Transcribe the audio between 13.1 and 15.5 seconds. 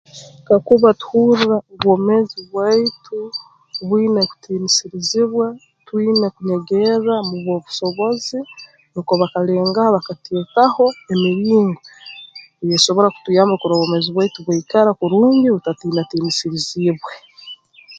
kutuyamba kurora obwomeezi bwaitu bwaikara kurungi